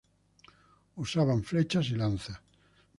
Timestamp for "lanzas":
1.95-2.41